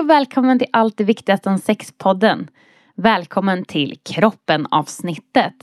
[0.00, 2.50] Hej och välkommen till Allt det viktigaste om sexpodden.
[2.94, 5.54] Välkommen till kroppen avsnittet.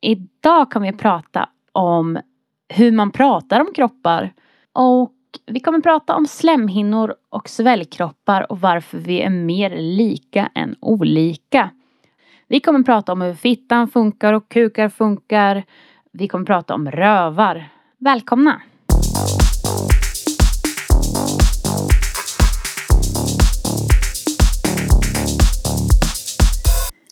[0.00, 2.18] Idag kommer vi prata om
[2.68, 4.32] hur man pratar om kroppar
[4.72, 5.12] och
[5.46, 11.70] vi kommer prata om slemhinnor och svällkroppar och varför vi är mer lika än olika.
[12.48, 15.64] Vi kommer prata om hur fittan funkar och kukar funkar.
[16.12, 17.68] Vi kommer prata om rövar.
[17.98, 18.62] Välkomna!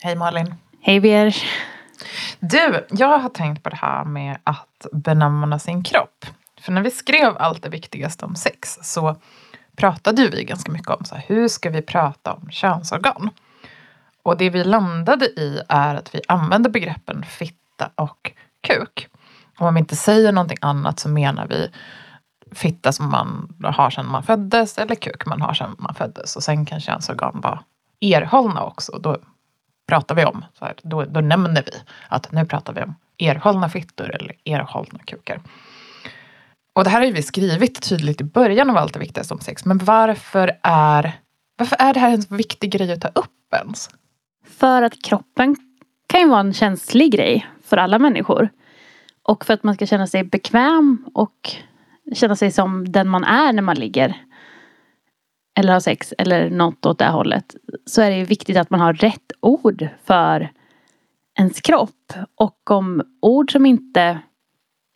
[0.03, 0.55] Hej Malin.
[0.81, 1.37] Hej Beer.
[2.41, 6.27] Du, jag har tänkt på det här med att benämna sin kropp.
[6.61, 9.17] För när vi skrev allt det viktigaste om sex så
[9.77, 13.31] pratade vi ganska mycket om så här, hur ska vi prata om könsorgan?
[14.23, 19.09] Och det vi landade i är att vi använder begreppen fitta och kuk.
[19.59, 21.71] Och om vi inte säger någonting annat så menar vi
[22.53, 26.37] fitta som man har sedan man föddes eller kuk man har sedan man föddes.
[26.37, 27.63] Och sen kan könsorgan vara
[28.01, 28.99] erhållna också.
[28.99, 29.19] Då
[29.91, 31.73] pratar vi om, så här, då, då nämner vi
[32.09, 35.41] att nu pratar vi om erhållna fittor eller erhållna kukar.
[36.73, 39.41] Och det här har ju vi skrivit tydligt i början av allt det viktigaste om
[39.41, 39.65] sex.
[39.65, 41.13] Men varför är,
[41.59, 43.91] varför är det här en så viktig grej att ta upp ens?
[44.59, 45.57] För att kroppen
[46.07, 48.49] kan ju vara en känslig grej för alla människor.
[49.23, 51.51] Och för att man ska känna sig bekväm och
[52.15, 54.17] känna sig som den man är när man ligger.
[55.59, 57.57] Eller har sex eller något åt det hållet.
[57.87, 60.53] Så är det ju viktigt att man har rätt ord för
[61.39, 62.13] ens kropp.
[62.35, 64.19] Och om ord som inte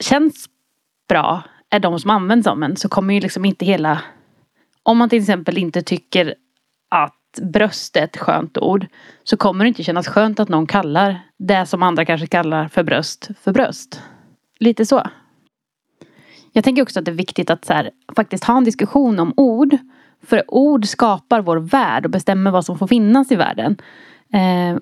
[0.03, 0.47] känns
[1.09, 4.03] bra är de som används om en så kommer ju liksom inte hela
[4.83, 6.35] Om man till exempel inte tycker
[6.91, 8.87] att bröst är ett skönt ord
[9.25, 12.83] så kommer det inte kännas skönt att någon kallar det som andra kanske kallar för
[12.83, 14.03] bröst för bröst.
[14.59, 15.03] Lite så.
[16.53, 19.35] Jag tänker också att det är viktigt att så här, faktiskt ha en diskussion om
[19.37, 19.79] ord.
[20.27, 23.77] För ord skapar vår värld och bestämmer vad som får finnas i världen.
[24.33, 24.77] Eh,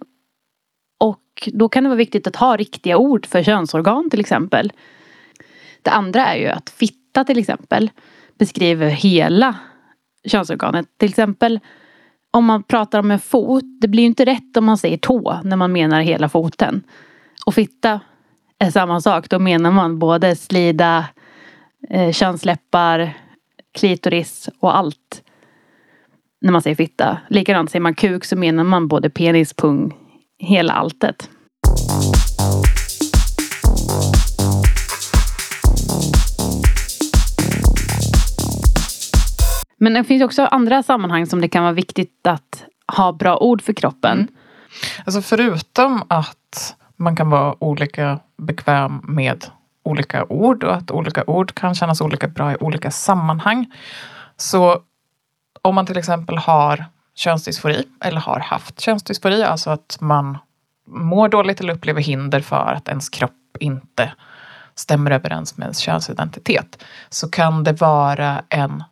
[1.01, 4.73] och då kan det vara viktigt att ha riktiga ord för könsorgan till exempel.
[5.83, 7.91] Det andra är ju att fitta till exempel
[8.39, 9.55] beskriver hela
[10.25, 10.87] könsorganet.
[10.99, 11.61] Till exempel
[12.31, 13.65] om man pratar om en fot.
[13.81, 16.83] Det blir ju inte rätt om man säger tå när man menar hela foten.
[17.47, 18.01] Och fitta
[18.59, 19.29] är samma sak.
[19.29, 21.05] Då menar man både slida,
[21.89, 23.13] eh, könsläppar,
[23.73, 25.23] klitoris och allt.
[26.43, 27.19] När man säger fitta.
[27.29, 29.95] Likadant säger man kuk så menar man både penis, pung,
[30.39, 31.31] hela alltet.
[39.79, 42.65] Men det finns också andra sammanhang som det kan vara viktigt att
[42.97, 44.19] ha bra ord för kroppen.
[44.19, 44.29] Mm.
[45.05, 49.45] Alltså förutom att man kan vara olika bekväm med
[49.83, 53.67] olika ord och att olika ord kan kännas olika bra i olika sammanhang.
[54.37, 54.83] Så
[55.63, 56.85] om man till exempel har
[57.15, 60.39] könsdysfori eller har haft könsdysfori, alltså att man
[60.87, 64.13] mår dåligt eller upplever hinder för att ens kropp inte
[64.75, 68.85] stämmer överens med ens könsidentitet, så kan det vara en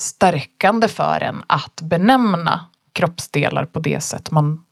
[0.00, 4.64] stärkande för en att benämna kroppsdelar på det sätt man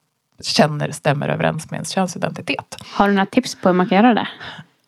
[0.42, 2.76] känner stämmer överens med ens könsidentitet.
[2.94, 4.28] Har du några tips på hur man kan göra det?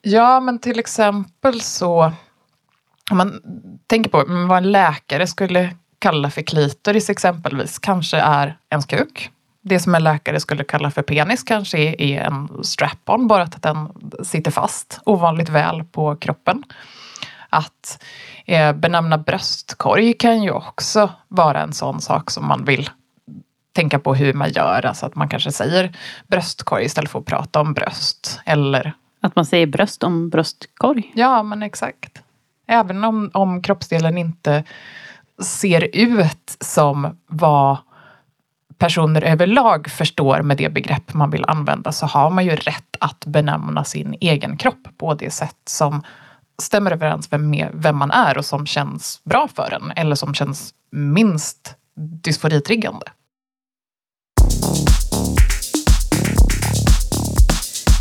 [0.03, 2.13] Ja, men till exempel så
[3.11, 3.41] om man
[3.87, 9.31] tänker på vad en läkare skulle kalla för klitoris exempelvis kanske är ens kuk.
[9.63, 13.89] Det som en läkare skulle kalla för penis kanske är en strap-on, bara att den
[14.23, 16.63] sitter fast ovanligt väl på kroppen.
[17.49, 18.03] Att
[18.47, 22.91] eh, benämna bröstkorg kan ju också vara en sån sak som man vill
[23.73, 24.87] tänka på hur man gör.
[24.87, 28.41] Alltså att man kanske säger bröstkorg istället för att prata om bröst.
[28.47, 31.13] Eller att man säger bröst om bröstkorg?
[31.15, 32.23] Ja, men exakt.
[32.67, 34.65] Även om, om kroppsdelen inte
[35.43, 37.77] ser ut som vad
[38.79, 43.27] personer överlag förstår med det begrepp man vill använda så har man ju rätt att
[43.27, 46.03] benämna sin egen kropp på det sätt som
[46.63, 50.75] stämmer överens med vem man är och som känns bra för en eller som känns
[50.91, 53.07] minst dysforitriggande.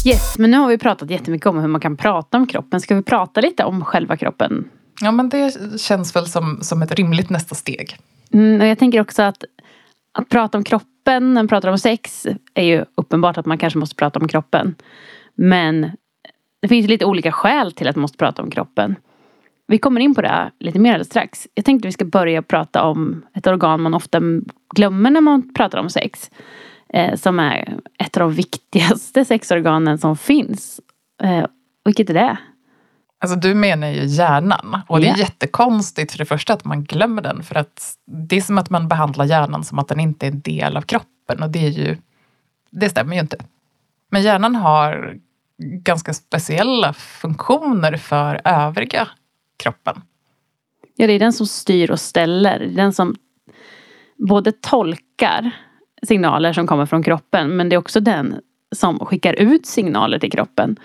[0.06, 2.82] Yes, men nu har vi pratat jättemycket om hur man kan prata om kroppen.
[2.82, 4.70] Ska vi prata lite om själva kroppen?
[5.02, 7.98] Ja, men det känns väl som, som ett rimligt nästa steg.
[8.34, 9.44] Mm, och jag tänker också att
[10.14, 13.80] att prata om kroppen när man pratar om sex är ju uppenbart att man kanske
[13.80, 14.76] måste prata om kroppen.
[15.36, 15.92] Men
[16.62, 18.96] det finns lite olika skäl till att man måste prata om kroppen.
[19.68, 21.48] Vi kommer in på det lite mer alldeles strax.
[21.54, 24.22] Jag tänkte vi ska börja prata om ett organ man ofta
[24.76, 26.32] glömmer när man pratar om sex.
[26.90, 30.82] Eh, som är ett av de viktigaste sexorganen som finns.
[31.24, 31.46] Eh,
[31.86, 32.38] vilket är det?
[33.24, 34.82] Alltså du menar ju hjärnan.
[34.88, 37.44] Och det är jättekonstigt för det första att man glömmer den.
[37.44, 40.42] För att det är som att man behandlar hjärnan som att den inte är en
[40.42, 41.44] del av kroppen.
[41.44, 41.98] Och det är ju,
[42.72, 43.38] det stämmer ju inte.
[44.12, 45.18] Men hjärnan har
[45.58, 49.08] ganska speciella funktioner för övriga
[49.58, 50.02] kroppen.
[50.96, 52.60] Ja, det är den som styr och ställer.
[52.60, 53.16] Det är Den som
[54.18, 55.52] både tolkar
[56.08, 58.40] signaler som kommer från kroppen men det är också den
[58.76, 60.78] som skickar ut signaler till kroppen.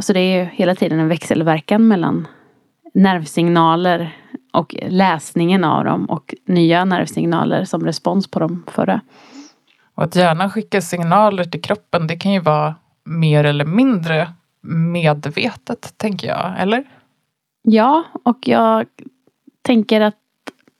[0.00, 2.26] Så det är ju hela tiden en växelverkan mellan
[2.94, 4.16] nervsignaler
[4.52, 9.00] och läsningen av dem och nya nervsignaler som respons på de förra.
[9.94, 12.74] Och att hjärnan skickar signaler till kroppen, det kan ju vara
[13.04, 14.28] mer eller mindre
[14.92, 16.54] medvetet, tänker jag.
[16.58, 16.84] Eller?
[17.62, 18.86] Ja, och jag
[19.62, 20.14] tänker att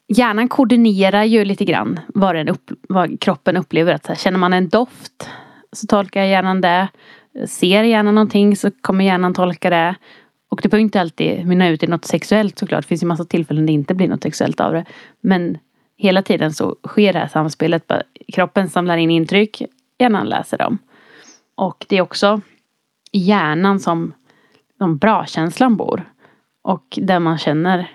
[0.08, 3.94] hjärnan koordinerar ju lite grann vad, upp, vad kroppen upplever.
[3.94, 5.28] Att här, känner man en doft
[5.72, 6.88] så tolkar hjärnan det.
[7.46, 9.94] Ser hjärnan någonting så kommer hjärnan tolka det.
[10.50, 12.84] Och det behöver inte alltid mynna ut i något sexuellt såklart.
[12.84, 14.84] Det finns ju massa tillfällen det inte blir något sexuellt av det.
[15.20, 15.58] Men
[15.96, 17.92] hela tiden så sker det här samspelet.
[18.32, 19.62] Kroppen samlar in intryck,
[19.98, 20.78] hjärnan läser dem.
[21.54, 22.40] Och det är också
[23.12, 24.12] i hjärnan som
[24.78, 26.12] de bra-känslan bor.
[26.62, 27.90] Och där man känner,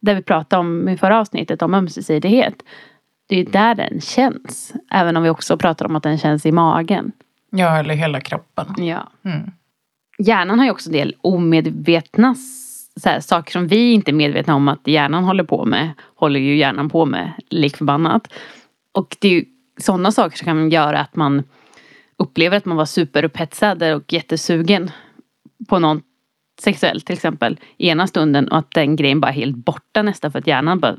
[0.00, 2.62] där vi pratade om i förra avsnittet om ömsesidighet.
[3.28, 4.74] Det är där den känns.
[4.90, 7.12] Även om vi också pratar om att den känns i magen.
[7.50, 8.86] Ja, eller hela kroppen.
[8.86, 9.08] Ja.
[9.24, 9.50] Mm.
[10.18, 12.34] Hjärnan har ju också en del omedvetna
[13.04, 15.92] här, saker som vi inte är medvetna om att hjärnan håller på med.
[16.14, 18.32] Håller ju hjärnan på med lik förbannat.
[18.94, 19.44] Och det är ju
[19.80, 21.42] sådana saker som kan göra att man
[22.16, 24.90] upplever att man var superupphetsad och jättesugen
[25.68, 26.02] på någon
[26.60, 30.38] sexuellt till exempel ena stunden och att den grejen bara är helt borta nästa för
[30.38, 30.96] att hjärnan bara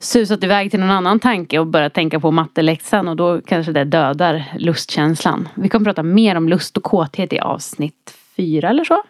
[0.00, 3.84] susat iväg till någon annan tanke och börjat tänka på matteläxan och då kanske det
[3.84, 5.48] dödar lustkänslan.
[5.54, 9.02] Vi kommer prata mer om lust och kåthet i avsnitt fyra eller så.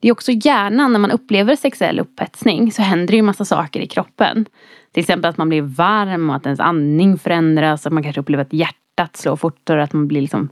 [0.00, 3.80] Det är också hjärnan, när man upplever sexuell upphetsning så händer det ju massa saker
[3.80, 4.46] i kroppen.
[4.92, 7.86] Till exempel att man blir varm och att ens andning förändras.
[7.86, 9.82] Att man kanske upplever att hjärtat slår fortare.
[9.82, 10.48] Att man blir liksom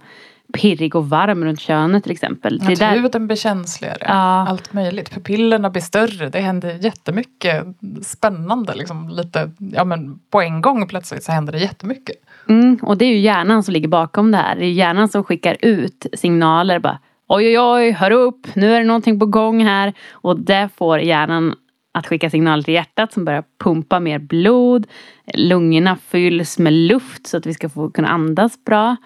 [0.52, 2.60] pirrig och varm runt könet till exempel.
[2.62, 3.98] Att där, huden blir känsligare.
[4.00, 4.46] Ja.
[4.48, 5.10] Allt möjligt.
[5.10, 6.28] Pupillerna blir större.
[6.28, 7.66] Det händer jättemycket
[8.02, 8.74] spännande.
[8.74, 12.16] Liksom, lite, ja, men på en gång plötsligt så händer det jättemycket.
[12.48, 14.56] mm, och det är ju hjärnan som ligger bakom det här.
[14.56, 16.78] Det är hjärnan som skickar ut signaler.
[16.78, 16.98] Bara,
[17.28, 19.92] oj oj oj, hör upp, nu är det någonting på gång här.
[20.12, 21.54] Och det får hjärnan
[21.94, 24.86] att skicka signaler till hjärtat som börjar pumpa mer blod.
[25.34, 28.96] Lungorna fylls med luft så att vi ska få kunna andas bra.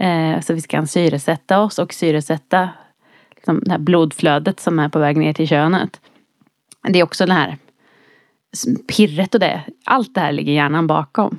[0.00, 2.70] Eh, så vi kan syresätta oss och syresätta
[3.34, 6.00] liksom, det här blodflödet som är på väg ner till könet.
[6.88, 7.58] Det är också det här
[8.96, 9.62] pirret och det.
[9.84, 11.38] Allt det här ligger hjärnan bakom.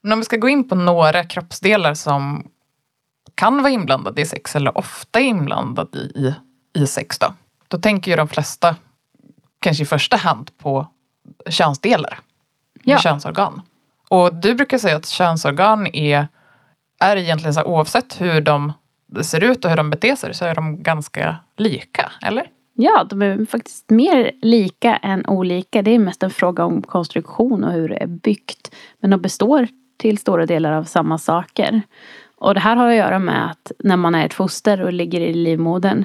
[0.00, 2.46] Men om vi ska gå in på några kroppsdelar som
[3.34, 6.34] kan vara inblandade i sex eller ofta är inblandade i,
[6.74, 7.34] i sex då.
[7.68, 8.76] Då tänker ju de flesta
[9.64, 10.86] kanske i första hand på
[11.48, 12.18] könsdelar.
[12.82, 12.98] Ja.
[12.98, 13.62] Könsorgan.
[14.08, 16.28] Och du brukar säga att könsorgan är,
[17.00, 18.72] är egentligen så här, oavsett hur de
[19.22, 22.46] ser ut och hur de beter sig så är de ganska lika, eller?
[22.74, 25.82] Ja, de är faktiskt mer lika än olika.
[25.82, 28.74] Det är mest en fråga om konstruktion och hur det är byggt.
[29.00, 31.82] Men de består till stora delar av samma saker.
[32.36, 35.20] Och det här har att göra med att när man är ett foster och ligger
[35.20, 36.04] i livmodern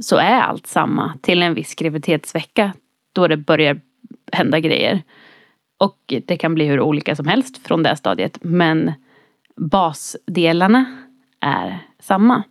[0.00, 2.72] så är allt samma till en viss graviditetsvecka
[3.12, 3.80] då det börjar
[4.32, 5.02] hända grejer.
[5.78, 8.38] Och det kan bli hur olika som helst från det stadiet.
[8.40, 8.92] Men
[9.56, 10.84] basdelarna
[11.40, 12.42] är samma.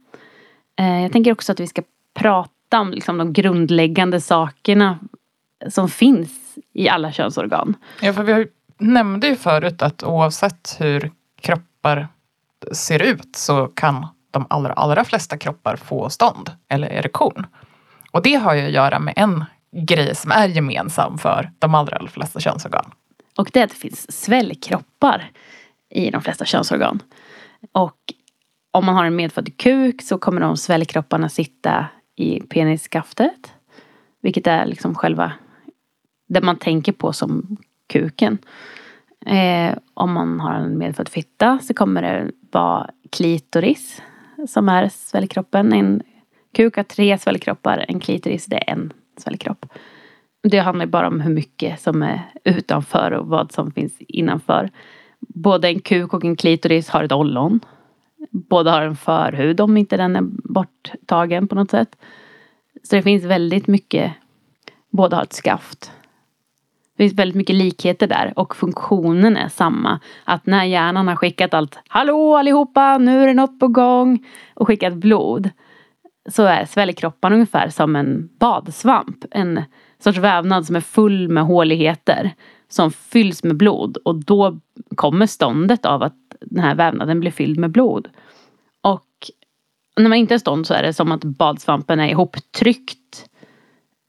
[0.80, 1.82] Eh, jag tänker också att vi ska
[2.14, 5.00] prata om liksom de grundläggande sakerna
[5.68, 7.76] som finns i alla könsorgan.
[8.02, 12.08] Ja, för vi nämnde ju förut att oavsett hur kroppar
[12.72, 17.46] ser ut så kan de allra, allra flesta kroppar få stånd eller erektion.
[18.12, 21.98] Och det har ju att göra med en grej som är gemensam för de allra,
[21.98, 22.92] allra flesta könsorgan.
[23.38, 25.32] Och det är att det finns svällkroppar
[25.90, 27.00] i de flesta könsorgan.
[27.72, 27.98] Och
[28.72, 33.54] om man har en medfödd kuk så kommer de svällkropparna sitta i penisskaftet.
[34.22, 35.32] Vilket är liksom själva
[36.28, 37.58] det man tänker på som
[37.88, 38.38] kuken.
[39.26, 44.02] Eh, om man har en medfödd fitta så kommer det vara klitoris
[44.48, 45.74] som är svällkroppen.
[45.74, 46.02] En
[46.54, 49.66] kuk har tre svällkroppar, en klitoris det är en svällkropp.
[50.44, 54.70] Det handlar ju bara om hur mycket som är utanför och vad som finns innanför.
[55.20, 57.60] Både en kuk och en klitoris har ett ollon.
[58.32, 60.22] Båda har en förhud om inte den är
[60.54, 61.98] borttagen på något sätt.
[62.84, 64.14] Så det finns väldigt mycket.
[64.90, 65.92] Båda har ett skaft.
[67.00, 70.00] Det finns väldigt mycket likheter där och funktionen är samma.
[70.24, 74.68] Att när hjärnan har skickat allt Hallå allihopa, nu är det något på gång och
[74.68, 75.50] skickat blod.
[76.30, 79.26] Så är svällkroppen ungefär som en badsvamp.
[79.32, 79.64] En
[80.00, 82.32] sorts vävnad som är full med håligheter.
[82.70, 84.60] Som fylls med blod och då
[84.96, 88.08] kommer ståndet av att den här vävnaden blir fylld med blod.
[88.82, 89.08] Och
[90.00, 93.30] när man inte är stånd så är det som att badsvampen är ihoptryckt.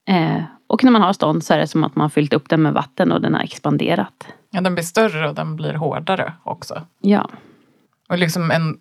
[0.09, 2.49] Eh, och när man har stånd så är det som att man har fyllt upp
[2.49, 4.27] den med vatten och den har expanderat.
[4.51, 6.87] Ja, den blir större och den blir hårdare också.
[7.01, 7.31] Ja.
[8.09, 8.79] Och liksom en,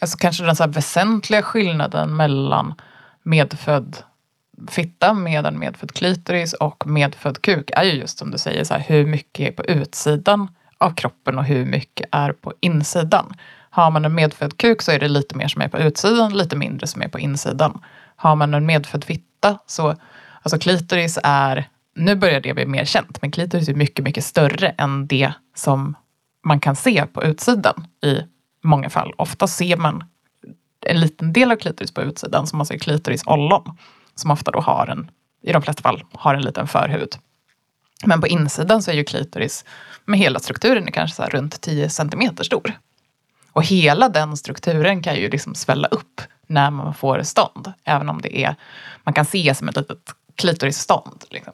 [0.00, 2.74] alltså kanske den så väsentliga skillnaden mellan
[3.22, 3.96] medfödd
[4.68, 8.74] fitta med en medfödd klitoris och medfödd kuk är ju just som du säger, så
[8.74, 13.34] här, hur mycket är på utsidan av kroppen och hur mycket är på insidan.
[13.70, 16.56] Har man en medfödd kuk så är det lite mer som är på utsidan, lite
[16.56, 17.80] mindre som är på insidan.
[18.16, 19.96] Har man en medfödd fitta så,
[20.42, 24.68] alltså klitoris är, nu börjar det bli mer känt, men klitoris är mycket, mycket större
[24.68, 25.96] än det som
[26.44, 28.20] man kan se på utsidan i
[28.62, 29.12] många fall.
[29.16, 30.04] Ofta ser man
[30.86, 33.76] en liten del av klitoris på utsidan som man ser klitoris ollon,
[34.14, 35.10] Som ofta då har en,
[35.42, 37.16] i de flesta fall, har en liten förhud.
[38.04, 39.64] Men på insidan så är ju klitoris
[40.04, 42.72] med hela strukturen är kanske så runt 10 centimeter stor.
[43.52, 47.72] Och hela den strukturen kan ju liksom svälla upp när man får stånd.
[47.84, 48.56] Även om det är,
[49.04, 51.24] man kan se som ett litet klitorisstånd.
[51.30, 51.52] Liksom.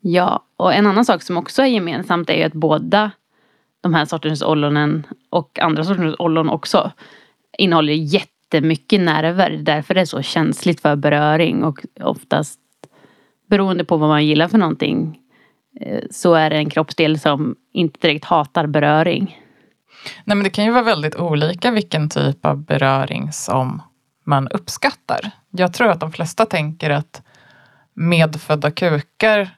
[0.00, 3.10] Ja, och en annan sak som också är gemensamt är ju att båda
[3.80, 6.92] de här sortens ollonen och andra sorters ollon också
[7.58, 9.50] innehåller jättemycket nerver.
[9.50, 12.60] Därför är det så känsligt för beröring och oftast
[13.50, 15.18] beroende på vad man gillar för någonting
[15.80, 19.40] eh, så är det en kroppsdel som inte direkt hatar beröring.
[20.24, 23.82] Nej, men det kan ju vara väldigt olika vilken typ av beröring som
[24.24, 25.30] man uppskattar.
[25.50, 27.22] Jag tror att de flesta tänker att
[27.94, 29.50] medfödda kukar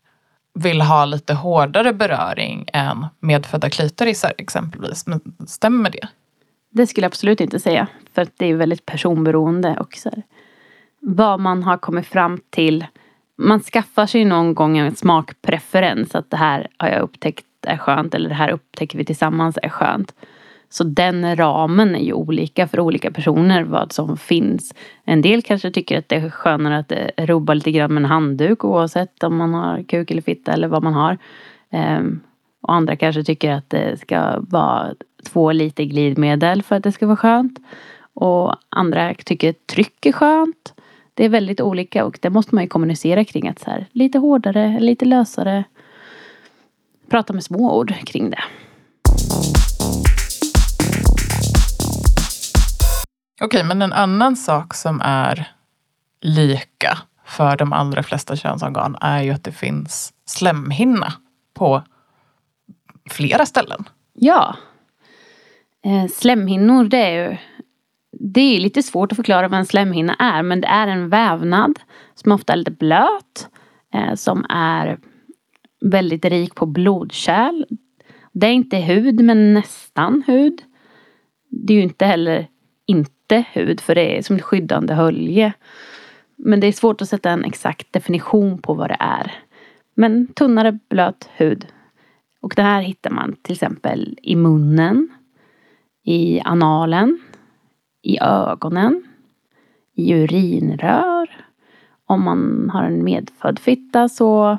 [0.54, 5.06] vill ha lite hårdare beröring än medfödda klitorisar exempelvis.
[5.06, 6.08] Men stämmer det?
[6.70, 7.86] Det skulle jag absolut inte säga.
[8.14, 10.22] För att det är väldigt personberoende och så här,
[11.00, 12.86] vad man har kommit fram till.
[13.38, 16.14] Man skaffar sig någon gång en smakpreferens.
[16.14, 19.68] Att det här har jag upptäckt är skönt eller det här upptäcker vi tillsammans är
[19.68, 20.14] skönt.
[20.68, 24.74] Så den ramen är ju olika för olika personer vad som finns.
[25.04, 28.10] En del kanske tycker att det är skönare att eh, rubba lite grann med en
[28.10, 31.18] handduk oavsett om man har kuk eller fitta eller vad man har.
[31.70, 32.20] Um,
[32.62, 34.94] och andra kanske tycker att det ska vara
[35.24, 37.58] två liter glidmedel för att det ska vara skönt.
[38.14, 40.74] Och andra tycker att tryck är skönt.
[41.14, 44.18] Det är väldigt olika och det måste man ju kommunicera kring att så här, lite
[44.18, 45.64] hårdare, lite lösare.
[47.08, 48.40] Prata med små ord kring det.
[53.40, 55.48] Okej, men en annan sak som är
[56.20, 61.12] lika för de allra flesta könsorgan är ju att det finns slemhinna
[61.54, 61.82] på
[63.10, 63.84] flera ställen.
[64.14, 64.56] Ja.
[65.84, 67.36] Eh, slemhinnor det är ju
[68.20, 71.78] det är lite svårt att förklara vad en slemhinna är men det är en vävnad
[72.14, 73.48] som ofta är lite blöt.
[73.94, 74.98] Eh, som är
[75.80, 77.64] väldigt rik på blodkärl.
[78.32, 80.62] Det är inte hud men nästan hud.
[81.48, 82.48] Det är ju inte heller
[82.86, 85.52] inte hud för det är som ett skyddande hölje.
[86.36, 89.32] Men det är svårt att sätta en exakt definition på vad det är.
[89.94, 91.66] Men tunnare blöt hud.
[92.40, 95.08] Och det här hittar man till exempel i munnen,
[96.04, 97.18] i analen,
[98.02, 99.02] i ögonen,
[99.94, 101.46] i urinrör.
[102.04, 104.58] Om man har en medfödd fitta så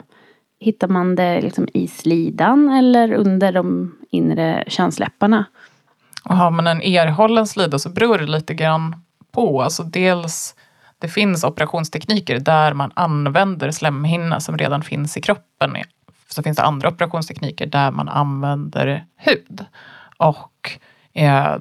[0.60, 5.46] hittar man det liksom i slidan eller under de inre könsläpparna.
[6.29, 8.96] Och har man en erhållen slida så beror det lite grann
[9.31, 9.62] på.
[9.62, 10.55] Alltså dels,
[11.00, 15.75] det finns operationstekniker där man använder slemhinna som redan finns i kroppen.
[16.29, 19.65] Så finns det andra operationstekniker där man använder hud.
[20.17, 20.72] Och
[21.13, 21.57] eh,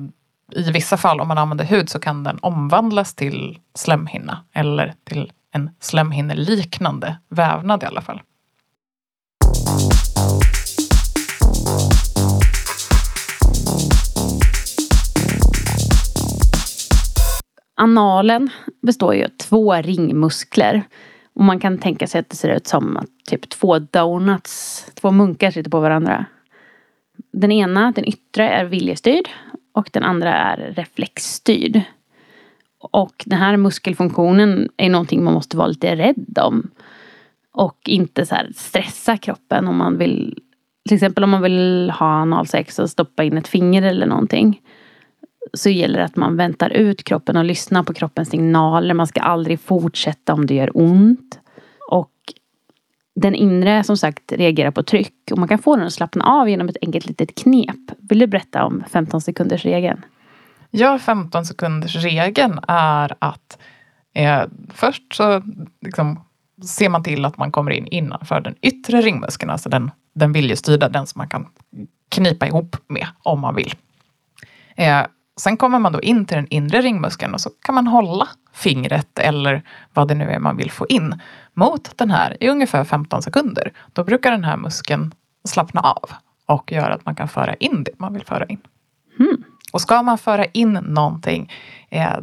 [0.52, 5.32] i vissa fall om man använder hud så kan den omvandlas till slemhinna eller till
[5.52, 8.20] en slemhinneliknande vävnad i alla fall.
[17.76, 18.50] Analen
[18.82, 20.82] består ju av två ringmuskler.
[21.34, 24.86] Och man kan tänka sig att det ser ut som typ två donuts.
[24.94, 26.24] Två munkar sitter på varandra.
[27.32, 29.28] Den ena, den yttre, är viljestyrd
[29.72, 31.80] och den andra är reflexstyrd.
[32.78, 36.70] Och den här muskelfunktionen är någonting man måste vara lite rädd om.
[37.52, 40.38] Och inte så stressa kroppen om man vill
[40.88, 44.60] till exempel om man vill ha analsex och stoppa in ett finger eller någonting
[45.56, 48.94] så gäller det att man väntar ut kroppen och lyssnar på kroppens signaler.
[48.94, 51.38] Man ska aldrig fortsätta om det gör ont.
[51.90, 52.12] Och
[53.14, 56.48] Den inre som sagt reagerar på tryck och man kan få den att slappna av
[56.48, 57.76] genom ett enkelt litet knep.
[57.98, 60.04] Vill du berätta om 15 sekunders regeln?
[60.70, 63.58] Ja, 15 sekunders regeln är att
[64.14, 64.42] eh,
[64.74, 65.42] först så
[65.80, 66.20] liksom,
[66.64, 70.88] ser man till att man kommer in innanför den yttre ringmuskeln, alltså den, den viljestyrda,
[70.88, 71.46] den som man kan
[72.08, 73.74] knipa ihop med om man vill.
[74.76, 75.02] Eh,
[75.40, 79.18] sen kommer man då in till den inre ringmuskeln och så kan man hålla fingret
[79.18, 79.62] eller
[79.94, 81.20] vad det nu är man vill få in
[81.54, 83.72] mot den här i ungefär 15 sekunder.
[83.92, 85.14] Då brukar den här muskeln
[85.44, 86.10] slappna av
[86.46, 88.60] och göra att man kan föra in det man vill föra in.
[89.18, 89.44] Mm.
[89.72, 91.52] Och ska man föra in någonting,
[91.90, 92.18] eh,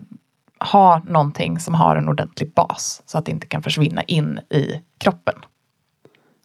[0.59, 4.81] ha någonting som har en ordentlig bas så att det inte kan försvinna in i
[4.97, 5.35] kroppen.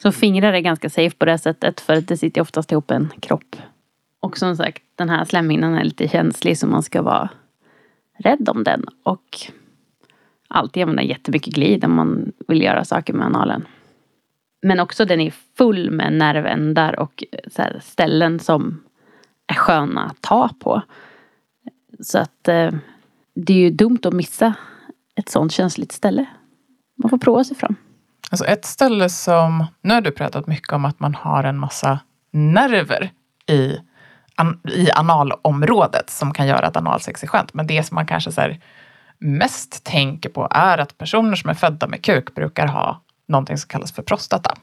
[0.03, 3.57] Så fingrar är ganska safe på det sättet för det sitter oftast ihop en kropp.
[4.21, 7.29] Och som sagt, den här slemhinnan är lite känslig så man ska vara
[8.19, 9.25] rädd om den och
[10.49, 13.67] alltid använda jättemycket glid om man vill göra saker med analen.
[14.63, 18.83] Men också den är full med nervändar och eh, så här ställen som
[19.47, 20.83] är sköna att ta på.
[22.01, 22.71] Så att eh,
[23.35, 24.55] det är ju dumt att missa
[25.15, 26.27] ett sånt känsligt ställe.
[26.97, 27.77] Man får prova sig fram.
[28.31, 32.01] Alltså ett ställe som, nu har du pratat mycket om att man har en massa
[32.31, 33.13] nerver
[33.47, 33.77] i,
[34.38, 37.54] an, i analområdet som kan göra att analsex är skönt.
[37.54, 38.61] Men det som man kanske så här,
[39.18, 43.68] mest tänker på är att personer som är födda med kuk brukar ha någonting som
[43.68, 44.54] kallas för prostata.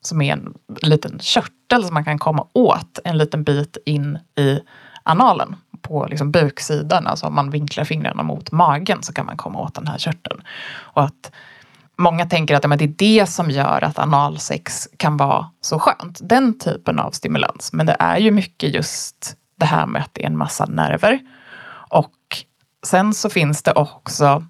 [0.00, 4.60] Som är en liten körtel som man kan komma åt en liten bit in i
[5.02, 7.06] analen på liksom buksidan.
[7.06, 10.42] Alltså om man vinklar fingrarna mot magen så kan man komma åt den här körteln.
[10.76, 11.32] Och att
[11.98, 15.78] många tänker att ja, men det är det som gör att analsex kan vara så
[15.78, 16.20] skönt.
[16.22, 17.72] Den typen av stimulans.
[17.72, 21.20] Men det är ju mycket just det här med att det är en massa nerver.
[21.90, 22.14] Och
[22.86, 24.44] sen så finns det också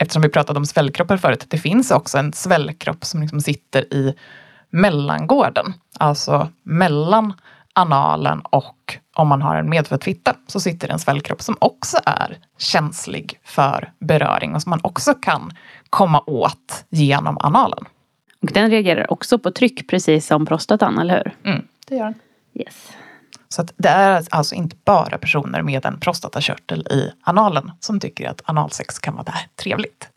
[0.00, 4.14] eftersom vi pratade om svällkroppar förut, det finns också en svällkropp som liksom sitter i
[4.70, 5.74] mellangården.
[5.98, 7.32] Alltså mellan
[7.72, 12.38] analen och om man har en medfödd fitta så sitter en svällkropp som också är
[12.58, 15.52] känslig för beröring och som man också kan
[15.90, 17.84] komma åt genom analen.
[18.42, 21.52] Och den reagerar också på tryck precis som prostatan, eller hur?
[21.52, 22.14] Mm, det gör den.
[22.54, 22.92] Yes.
[23.48, 28.42] Så det är alltså inte bara personer med en prostatakörtel i analen som tycker att
[28.44, 30.08] analsex kan vara trevligt.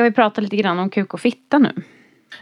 [0.00, 1.72] Ska vi prata lite grann om kuk och fitta nu?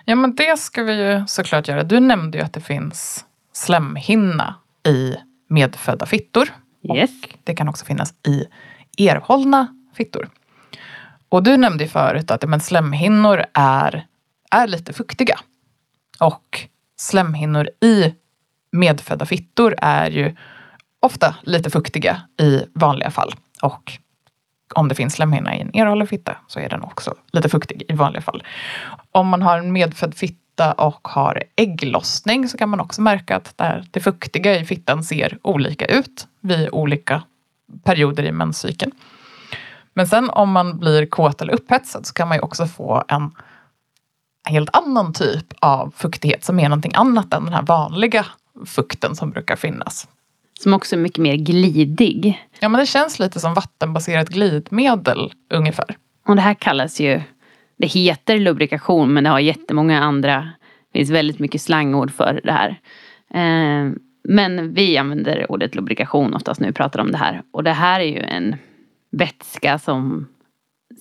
[0.04, 1.82] Ja, men det ska vi ju såklart göra.
[1.82, 4.54] Du nämnde ju att det finns slemhinna
[4.86, 5.14] i
[5.48, 6.48] medfödda fittor.
[6.94, 7.10] Yes.
[7.10, 8.44] Och det kan också finnas i
[9.08, 10.28] erhållna fittor.
[11.28, 14.06] Och du nämnde ju förut att men slemhinnor är,
[14.50, 15.38] är lite fuktiga.
[16.20, 16.60] Och
[16.96, 18.14] slemhinnor i
[18.72, 20.36] medfödda fittor är ju
[21.00, 23.34] ofta lite fuktiga i vanliga fall.
[23.62, 23.98] Och
[24.74, 27.92] om det finns slemhinna i en erhållen fitta så är den också lite fuktig i
[27.92, 28.42] vanliga fall.
[29.12, 33.58] Om man har en medfödd fitta och har ägglossning så kan man också märka att
[33.58, 37.22] där det fuktiga i fittan ser olika ut vid olika
[37.84, 38.92] perioder i menscykeln.
[39.94, 43.30] Men sen om man blir kåt eller upphetsad så kan man ju också få en
[44.48, 48.26] helt annan typ av fuktighet som är någonting annat än den här vanliga
[48.66, 50.08] fukten som brukar finnas.
[50.58, 52.46] Som också är mycket mer glidig.
[52.60, 55.96] Ja, men det känns lite som vattenbaserat glidmedel ungefär.
[56.26, 57.20] Och det här kallas ju,
[57.76, 60.50] det heter lubrikation men det har jättemånga andra,
[60.92, 62.80] det finns väldigt mycket slangord för det här.
[63.34, 63.92] Eh,
[64.24, 67.42] men vi använder ordet lubrikation oftast när vi pratar om det här.
[67.52, 68.56] Och det här är ju en
[69.10, 70.28] vätska som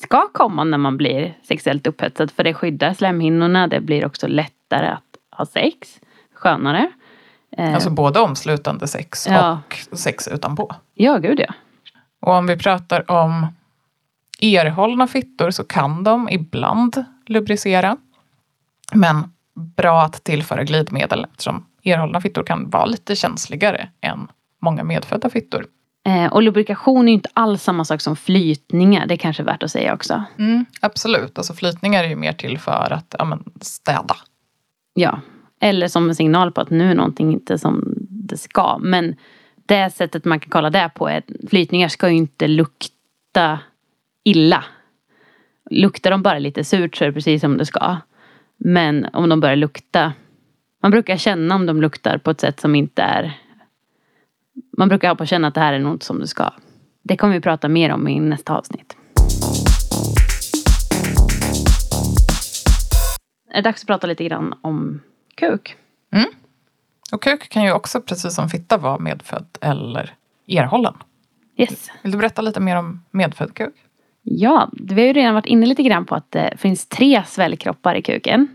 [0.01, 2.31] ska komma när man blir sexuellt upphetsad.
[2.31, 5.99] För det skyddar slemhinnorna, det blir också lättare att ha sex,
[6.33, 6.91] skönare.
[7.51, 9.59] Eh, alltså både omslutande sex ja.
[9.91, 10.75] och sex utanpå.
[10.93, 11.53] Ja, gud ja.
[12.19, 13.47] Och om vi pratar om
[14.41, 17.97] erhållna fittor så kan de ibland lubricera.
[18.93, 24.27] Men bra att tillföra glidmedel eftersom erhållna fittor kan vara lite känsligare än
[24.61, 25.65] många medfödda fittor.
[26.05, 29.05] Eh, och lubrikation är ju inte alls samma sak som flytningar.
[29.07, 30.23] Det är kanske värt att säga också.
[30.39, 34.15] Mm, absolut, alltså flytningar är ju mer till för att ja, men, städa.
[34.93, 35.19] Ja,
[35.59, 38.77] eller som en signal på att nu är någonting inte som det ska.
[38.81, 39.15] Men
[39.65, 43.59] det sättet man kan kolla det på är att flytningar ska ju inte lukta
[44.23, 44.63] illa.
[45.69, 47.97] Luktar de bara lite surt så är det precis som det ska.
[48.57, 50.13] Men om de börjar lukta.
[50.81, 53.33] Man brukar känna om de luktar på ett sätt som inte är.
[54.77, 56.53] Man brukar ha på att känna att det här är något som det ska.
[57.03, 58.95] Det kommer vi prata mer om i nästa avsnitt.
[63.49, 65.01] Det är dags att prata lite grann om
[65.37, 65.75] kuk.
[66.13, 66.27] Mm.
[67.11, 70.13] Och kuk kan ju också precis som fitta vara medfödd eller
[70.47, 70.93] erhållen.
[71.57, 71.89] Yes.
[72.01, 73.73] Vill du berätta lite mer om medfödd kuk?
[74.23, 77.95] Ja, vi har ju redan varit inne lite grann på att det finns tre svällkroppar
[77.95, 78.47] i kuken.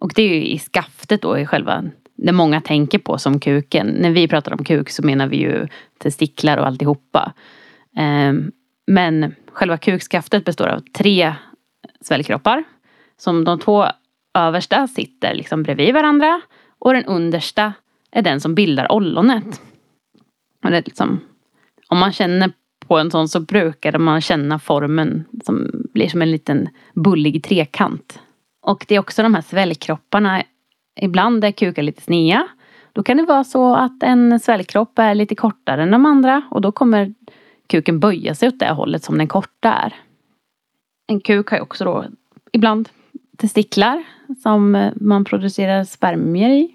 [0.00, 1.84] Och det är ju i skaftet då, i själva,
[2.16, 3.86] det många tänker på som kuken.
[3.86, 7.32] När vi pratar om kuk så menar vi ju testiklar och alltihopa.
[7.96, 8.52] Ehm,
[8.86, 11.34] men själva kukskaftet består av tre
[12.00, 12.64] svällkroppar.
[13.16, 13.86] Som de två
[14.34, 16.40] översta sitter liksom bredvid varandra.
[16.78, 17.72] Och den understa
[18.10, 19.60] är den som bildar ollonet.
[20.64, 21.20] Och det är liksom,
[21.88, 22.52] om man känner
[22.88, 28.20] på en sån så brukar man känna formen som blir som en liten bullig trekant.
[28.62, 30.42] Och det är också de här svällkropparna.
[31.00, 32.48] Ibland är kukar lite snea.
[32.92, 36.60] Då kan det vara så att en svällkropp är lite kortare än de andra och
[36.60, 37.14] då kommer
[37.66, 39.94] kuken böja sig åt det hållet som den korta är.
[41.06, 42.04] En kuk har ju också då
[42.52, 42.88] ibland
[43.42, 44.04] testiklar
[44.42, 46.70] som man producerar spermier i.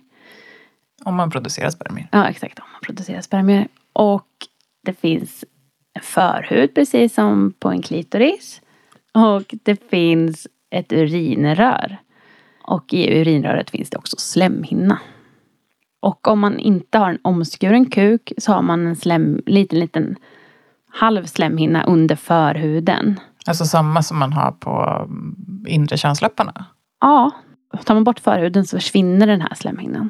[1.04, 2.08] Om man producerar spermier.
[2.12, 3.68] Ja exakt, om man producerar spermier.
[3.94, 4.28] Och
[4.84, 5.46] det finns
[5.94, 8.62] en förhud precis som på en klitoris.
[9.14, 11.98] Och det finns ett urinrör.
[12.64, 15.00] Och i urinröret finns det också slemhinna.
[16.00, 20.16] Och om man inte har en omskuren kuk så har man en slem, liten, liten
[20.90, 23.20] halv slemhinna under förhuden.
[23.48, 26.66] Alltså samma som man har på mm, inre könsläpparna?
[27.02, 27.32] Ja,
[27.86, 30.10] tar man bort förhuden så försvinner den här slemhinnan.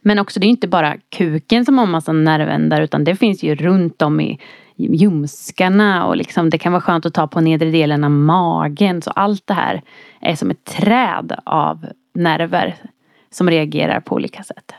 [0.00, 3.54] Men också det är inte bara kuken som har massa nervändar utan det finns ju
[3.54, 4.40] runt om i
[4.76, 9.02] ljumskarna och liksom det kan vara skönt att ta på nedre delen av magen.
[9.02, 9.82] Så allt det här
[10.20, 12.76] är som ett träd av nerver
[13.30, 14.72] som reagerar på olika sätt.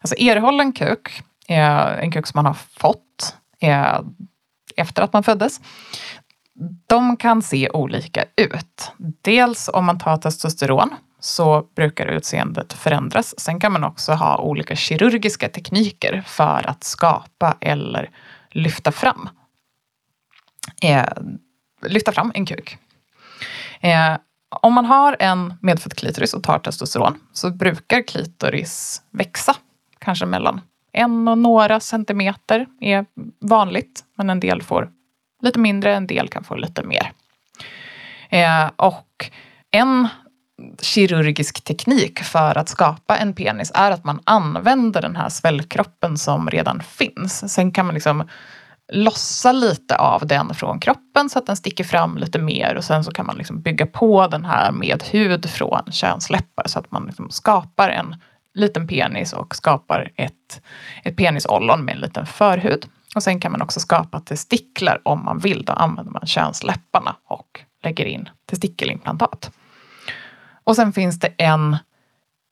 [0.00, 4.04] Alltså erhållen kuk är en kuk som man har fått är
[4.76, 5.60] efter att man föddes.
[6.86, 8.92] De kan se olika ut.
[9.22, 10.90] Dels om man tar testosteron
[11.20, 13.40] så brukar utseendet förändras.
[13.40, 18.10] Sen kan man också ha olika kirurgiska tekniker för att skapa eller
[18.50, 19.28] lyfta fram.
[20.82, 21.06] Eh,
[21.86, 22.78] lyfta fram en kuk.
[23.80, 24.16] Eh,
[24.62, 29.56] om man har en medfödd klitoris och tar testosteron så brukar klitoris växa.
[29.98, 30.60] Kanske mellan
[30.92, 33.06] en och några centimeter är
[33.40, 34.04] vanligt.
[34.16, 34.90] Men en del får
[35.44, 37.12] lite mindre, en del kan få lite mer.
[38.28, 39.30] Eh, och
[39.70, 40.08] en
[40.82, 46.50] kirurgisk teknik för att skapa en penis är att man använder den här svällkroppen som
[46.50, 47.52] redan finns.
[47.52, 48.28] Sen kan man liksom
[48.92, 53.04] lossa lite av den från kroppen så att den sticker fram lite mer och sen
[53.04, 57.06] så kan man liksom bygga på den här med hud från könsläppar så att man
[57.06, 58.16] liksom skapar en
[58.54, 60.62] liten penis och skapar ett,
[61.04, 62.86] ett penisollon med en liten förhud.
[63.14, 65.64] Och sen kan man också skapa testiklar om man vill.
[65.64, 69.50] Då använder man könsläpparna och lägger in testikelimplantat.
[70.64, 71.76] Och sen finns det en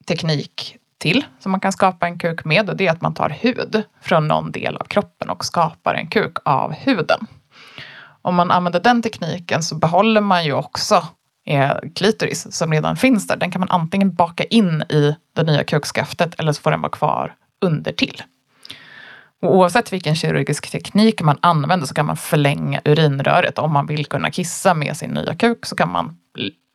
[0.07, 3.29] teknik till som man kan skapa en kuk med och det är att man tar
[3.29, 7.27] hud från någon del av kroppen och skapar en kuk av huden.
[8.21, 11.07] Om man använder den tekniken så behåller man ju också
[11.45, 13.37] eh, klitoris som redan finns där.
[13.37, 16.91] Den kan man antingen baka in i det nya kukskaftet eller så får den vara
[16.91, 18.21] kvar under till.
[19.43, 23.59] Och oavsett vilken kirurgisk teknik man använder så kan man förlänga urinröret.
[23.59, 26.17] Om man vill kunna kissa med sin nya kuk så kan man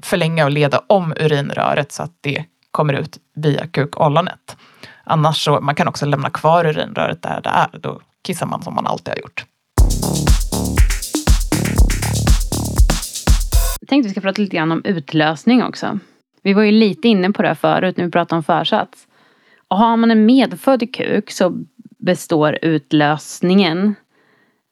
[0.02, 4.56] förlänga och leda om urinröret så att det kommer ut via kukollonet.
[5.04, 7.78] Annars så, man kan också lämna kvar urinröret där det är.
[7.80, 9.44] Då kissar man som man alltid har gjort.
[13.80, 15.98] Jag tänkte vi ska prata lite grann om utlösning också.
[16.42, 19.06] Vi var ju lite inne på det förut när vi pratade om försats.
[19.68, 21.64] Och har man en medfödd kuk så
[21.98, 23.94] består utlösningen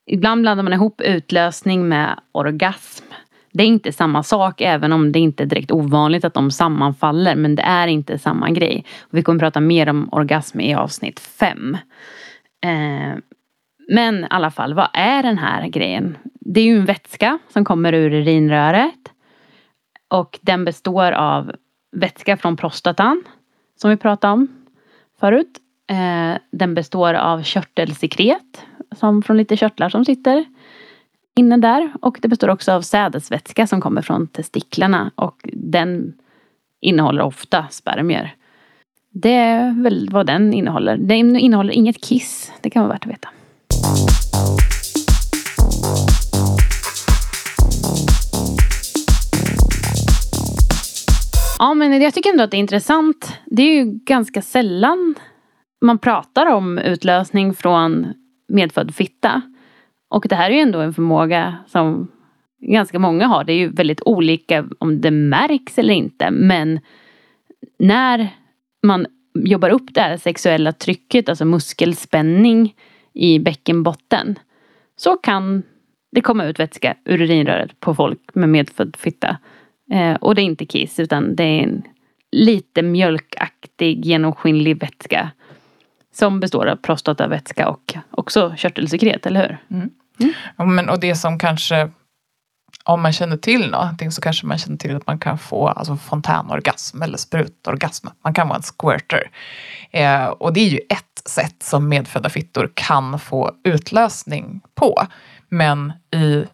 [0.07, 3.05] Ibland blandar man ihop utlösning med orgasm.
[3.53, 7.37] Det är inte samma sak även om det inte är direkt ovanligt att de sammanfaller.
[7.37, 8.85] Men det är inte samma grej.
[9.11, 11.77] Vi kommer prata mer om orgasm i avsnitt fem.
[12.65, 13.19] Eh,
[13.89, 16.19] men i alla fall, vad är den här grejen?
[16.41, 19.13] Det är ju en vätska som kommer ur urinröret.
[20.09, 21.53] Och den består av
[21.97, 23.23] vätska från prostatan.
[23.77, 24.49] Som vi pratade om
[25.21, 25.59] förut.
[25.91, 28.65] Eh, den består av körtelsekret.
[28.97, 30.45] Som från lite körtlar som sitter
[31.37, 31.93] inne där.
[32.01, 35.11] Och det består också av sädesvätska som kommer från testiklarna.
[35.15, 36.15] Och den
[36.81, 38.35] innehåller ofta spermier.
[39.11, 40.97] Det är väl vad den innehåller.
[40.97, 42.53] Den innehåller inget kiss.
[42.61, 43.29] Det kan vara värt att veta.
[51.59, 53.33] Ja men jag tycker ändå att det är intressant.
[53.47, 55.15] Det är ju ganska sällan
[55.87, 58.07] man pratar om utlösning från
[58.49, 59.43] medfödd fitta.
[60.09, 62.09] Och det här är ju ändå en förmåga som
[62.61, 63.45] ganska många har.
[63.45, 66.31] Det är ju väldigt olika om det märks eller inte.
[66.31, 66.81] Men
[67.79, 68.29] när
[68.83, 72.75] man jobbar upp det här sexuella trycket, alltså muskelspänning
[73.13, 74.39] i bäckenbotten.
[74.97, 75.63] så kan
[76.13, 79.37] det komma ut vätska ur urinröret på folk med medfödd fitta.
[79.93, 81.83] Eh, och det är inte kiss utan det är en
[82.33, 85.31] lite mjölkaktig genomskinlig vätska.
[86.19, 89.77] Som består av prostatavätska och också körtelsekret, eller hur?
[89.77, 89.91] Mm.
[90.59, 90.75] Mm.
[90.75, 91.91] Men, och det som kanske
[92.85, 95.97] om man känner till någonting så kanske man känner till att man kan få alltså,
[95.97, 98.07] fontänorgasm eller sprutorgasm.
[98.25, 99.31] Man kan vara en squirter.
[99.91, 105.07] Eh, och det är ju ett sätt som medfödda fittor kan få utlösning på.
[105.49, 106.45] Men i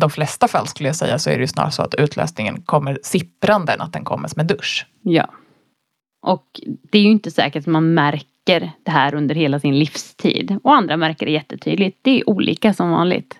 [0.00, 2.98] de flesta fall skulle jag säga så är det ju snarare så att utlösningen kommer
[3.02, 4.86] sipprande än att den kommer som en dusch.
[5.02, 5.30] Ja.
[6.22, 6.60] Och
[6.92, 10.58] det är ju inte säkert att man märker det här under hela sin livstid.
[10.62, 11.98] Och andra märker det jättetydligt.
[12.02, 13.38] Det är olika som vanligt.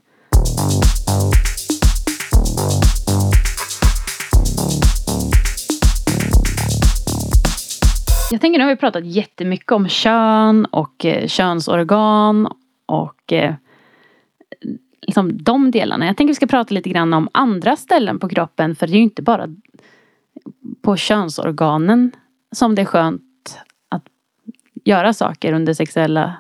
[8.30, 12.48] Jag tänker nu har vi pratat jättemycket om kön och eh, könsorgan
[12.86, 13.54] och eh,
[15.00, 16.06] liksom de delarna.
[16.06, 18.96] Jag tänker vi ska prata lite grann om andra ställen på kroppen för det är
[18.96, 19.48] ju inte bara
[20.82, 22.12] på könsorganen
[22.52, 23.22] som det är skönt
[24.84, 26.36] göra saker under sexuella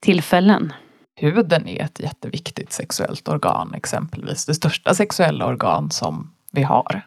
[0.00, 0.72] tillfällen.
[1.16, 4.46] Huden är ett jätteviktigt sexuellt organ exempelvis.
[4.46, 7.06] Det största sexuella organ som vi har.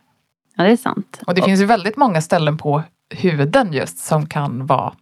[0.56, 1.22] Ja, det är sant.
[1.28, 4.94] Och det finns ju väldigt många ställen på huden just som kan vara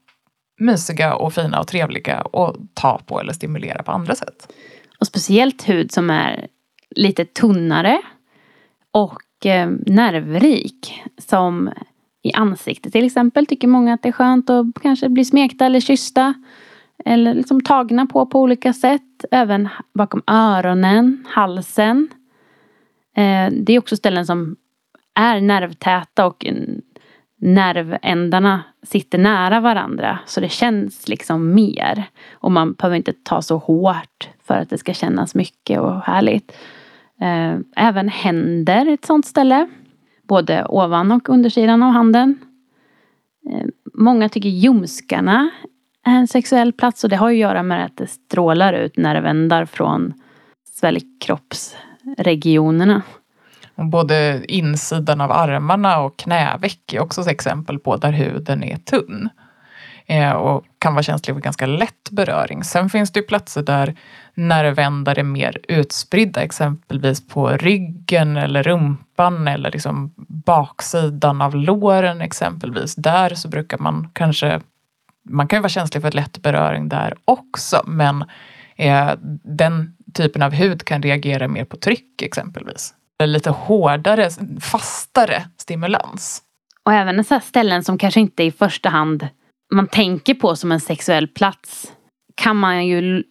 [0.60, 4.54] mysiga och fina och trevliga och ta på eller stimulera på andra sätt.
[5.00, 6.48] Och speciellt hud som är
[6.96, 8.02] lite tunnare
[8.92, 11.04] och eh, nervrik.
[11.18, 11.70] Som
[12.24, 15.80] i ansiktet till exempel tycker många att det är skönt att kanske bli smekta eller
[15.80, 16.34] kyssta.
[17.06, 19.26] Eller liksom tagna på på olika sätt.
[19.32, 22.08] Även bakom öronen, halsen.
[23.16, 24.56] Eh, det är också ställen som
[25.16, 26.46] är nervtäta och
[27.42, 30.20] nervändarna sitter nära varandra.
[30.26, 32.04] Så det känns liksom mer.
[32.32, 36.52] Och man behöver inte ta så hårt för att det ska kännas mycket och härligt.
[37.22, 39.68] Eh, även händer är ett sånt ställe.
[40.28, 42.40] Både ovan och undersidan av handen.
[43.52, 45.50] Eh, många tycker ljumskarna
[46.06, 48.98] är en sexuell plats och det har ju att göra med att det strålar ut
[48.98, 50.14] nervändar från
[50.76, 53.02] svällkroppsregionerna.
[53.76, 59.30] Både insidan av armarna och knäveck är också exempel på där huden är tunn.
[60.10, 62.64] Eh, och kan vara känslig för ganska lätt beröring.
[62.64, 63.96] Sen finns det ju platser där
[64.34, 72.96] nervändar är mer utspridda, exempelvis på ryggen eller rumpan eller liksom baksidan av låren exempelvis.
[72.96, 74.62] Där så brukar man kanske,
[75.30, 78.26] man kan ju vara känslig för lätt beröring där också, men
[78.76, 79.12] eh,
[79.44, 82.94] den typen av hud kan reagera mer på tryck exempelvis
[83.26, 86.42] lite hårdare, fastare stimulans.
[86.84, 89.28] Och även så ställen som kanske inte i första hand
[89.74, 91.94] man tänker på som en sexuell plats
[92.36, 93.24] kan man ju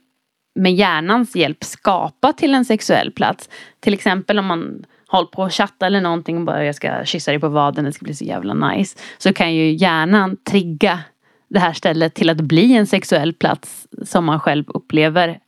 [0.55, 3.51] med hjärnans hjälp skapa till en sexuell plats.
[3.81, 7.31] Till exempel om man håller på att chatta eller någonting och bara jag ska kyssa
[7.31, 8.99] dig på vaden, det ska bli så jävla nice.
[9.19, 11.01] Så kan ju hjärnan trigga
[11.49, 15.39] det här stället till att bli en sexuell plats som man själv upplever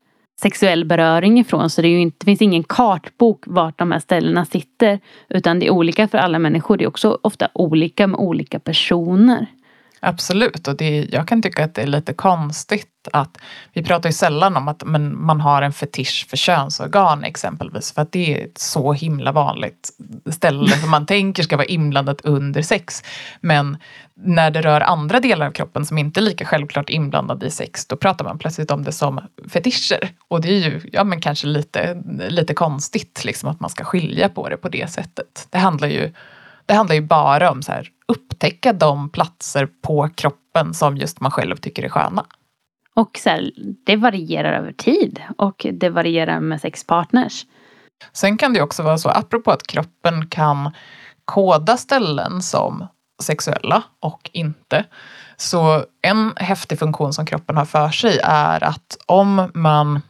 [0.40, 1.70] sexuell beröring ifrån.
[1.70, 5.00] Så det, är ju inte, det finns ingen kartbok vart de här ställena sitter.
[5.28, 6.76] Utan det är olika för alla människor.
[6.76, 9.46] Det är också ofta olika med olika personer.
[10.00, 13.38] Absolut, och det, jag kan tycka att det är lite konstigt att
[13.72, 18.02] vi pratar ju sällan om att men, man har en fetisch för könsorgan exempelvis för
[18.02, 19.90] att det är ett så himla vanligt
[20.30, 23.02] ställe som man tänker ska vara inblandat under sex.
[23.40, 23.76] Men
[24.14, 27.86] när det rör andra delar av kroppen som inte är lika självklart inblandade i sex
[27.86, 30.10] då pratar man plötsligt om det som fetischer.
[30.28, 34.28] Och det är ju ja, men kanske lite, lite konstigt liksom, att man ska skilja
[34.28, 35.46] på det på det sättet.
[35.50, 36.12] Det handlar ju
[36.68, 41.30] det handlar ju bara om så här, upptäcka de platser på kroppen som just man
[41.30, 42.26] själv tycker är sköna.
[42.94, 43.50] Och så här,
[43.86, 47.46] det varierar över tid och det varierar med sexpartners.
[48.12, 50.70] Sen kan det också vara så, apropå att kroppen kan
[51.24, 52.86] koda ställen som
[53.22, 54.84] sexuella och inte.
[55.36, 60.00] Så en häftig funktion som kroppen har för sig är att om man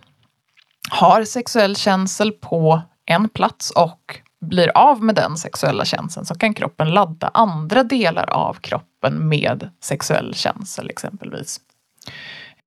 [0.91, 6.55] har sexuell känsel på en plats och blir av med den sexuella känslan så kan
[6.55, 11.61] kroppen ladda andra delar av kroppen med sexuell känsel exempelvis.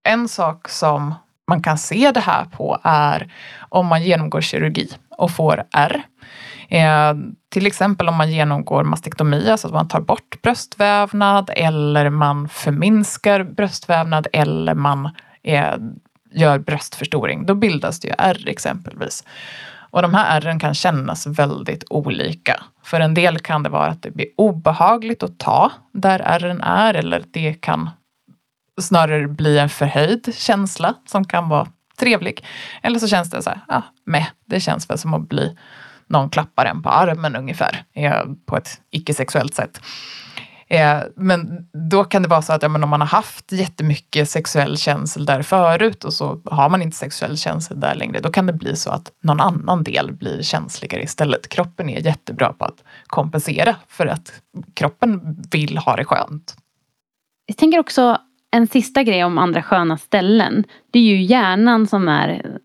[0.04, 1.14] En sak som
[1.48, 3.34] man kan se det här på är
[3.70, 6.04] om man genomgår kirurgi och får R.
[6.70, 7.14] Eh,
[7.50, 13.44] till exempel om man genomgår mastektomi, alltså att man tar bort bröstvävnad eller man förminskar
[13.44, 15.10] bröstvävnad eller man
[15.44, 15.76] eh,
[16.32, 17.46] gör bröstförstoring.
[17.46, 19.24] Då bildas det ju R exempelvis.
[19.92, 22.64] Och de här ärren kan kännas väldigt olika.
[22.84, 26.94] För en del kan det vara att det blir obehagligt att ta där ärren är
[26.94, 27.90] eller det kan
[28.82, 31.68] snarare bli en förhöjd känsla som kan vara
[32.00, 32.46] trevlig.
[32.82, 35.58] Eller så känns det så här, ah, meh, det känns väl som att bli
[36.08, 39.82] någon klappar en på armen ungefär, eh, på ett icke-sexuellt sätt.
[40.72, 44.30] Eh, men då kan det vara så att ja, men om man har haft jättemycket
[44.30, 48.46] sexuell känsel där förut och så har man inte sexuell känsel där längre, då kan
[48.46, 51.50] det bli så att någon annan del blir känsligare istället.
[51.50, 54.34] Kroppen är jättebra på att kompensera för att
[54.74, 56.56] kroppen vill ha det skönt.
[57.46, 58.18] Jag tänker också
[58.52, 60.64] en sista grej om andra sköna ställen.
[60.92, 62.58] Det är ju hjärnan som är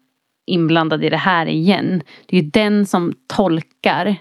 [0.47, 2.03] inblandad i det här igen.
[2.27, 4.17] Det är ju den som tolkar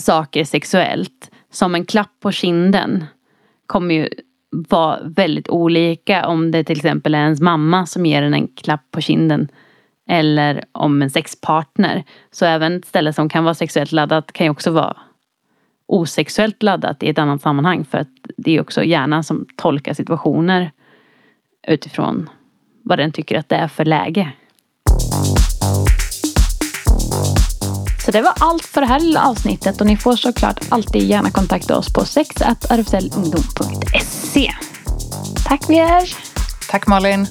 [0.00, 1.30] saker sexuellt.
[1.50, 3.04] Som en klapp på kinden
[3.66, 4.08] kommer ju
[4.50, 8.90] vara väldigt olika om det till exempel är ens mamma som ger en en klapp
[8.90, 9.48] på kinden.
[10.08, 12.04] Eller om en sexpartner.
[12.30, 14.96] Så även ett ställe som kan vara sexuellt laddat kan ju också vara
[15.86, 17.84] osexuellt laddat i ett annat sammanhang.
[17.84, 20.70] För att det är också hjärnan som tolkar situationer
[21.68, 22.30] utifrån
[22.82, 24.32] vad den tycker att det är för läge.
[28.08, 31.30] Så det var allt för det här lilla avsnittet och ni får såklart alltid gärna
[31.30, 34.54] kontakta oss på sexrfslungdom.se.
[35.44, 36.16] Tack Vierge!
[36.70, 37.26] Tack Malin!